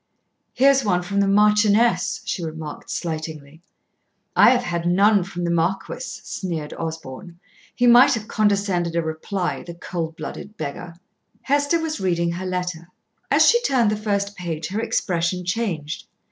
"Here's 0.55 0.83
one 0.83 1.03
from 1.03 1.19
the 1.19 1.27
Marchioness," 1.27 2.21
she 2.25 2.43
remarked 2.43 2.89
slightingly. 2.89 3.61
"I 4.35 4.49
have 4.49 4.63
had 4.63 4.87
none 4.87 5.23
from 5.23 5.43
the 5.43 5.51
Marquis," 5.51 5.99
sneered 5.99 6.73
Osborn. 6.73 7.39
"He 7.75 7.85
might 7.85 8.15
have 8.15 8.27
condescended 8.27 8.95
a 8.95 9.03
reply 9.03 9.61
the 9.61 9.75
cold 9.75 10.15
blooded 10.15 10.57
beggar!" 10.57 10.95
Hester 11.43 11.79
was 11.79 12.01
reading 12.01 12.31
her 12.31 12.47
letter. 12.47 12.87
As 13.29 13.45
she 13.47 13.61
turned 13.61 13.91
the 13.91 13.95
first 13.95 14.35
page 14.35 14.69
her 14.69 14.81
expression 14.81 15.45
changed. 15.45 16.07